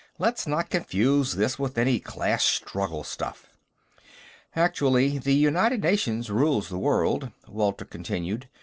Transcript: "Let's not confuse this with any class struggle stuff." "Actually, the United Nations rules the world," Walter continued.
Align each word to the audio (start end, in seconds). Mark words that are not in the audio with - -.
"Let's 0.17 0.47
not 0.47 0.71
confuse 0.71 1.33
this 1.33 1.59
with 1.59 1.77
any 1.77 1.99
class 1.99 2.43
struggle 2.43 3.03
stuff." 3.03 3.51
"Actually, 4.55 5.19
the 5.19 5.35
United 5.35 5.83
Nations 5.83 6.31
rules 6.31 6.69
the 6.69 6.79
world," 6.79 7.29
Walter 7.47 7.85
continued. 7.85 8.49